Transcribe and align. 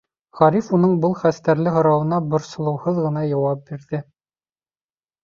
Ғариф 0.37 0.67
уның 0.77 0.93
был 1.01 1.11
хәстәрле 1.19 1.73
һорауына 1.75 2.19
борсолоуһыҙ 2.31 3.03
ғына 3.09 3.23
яуап 3.27 3.63
бирҙе. 3.69 4.01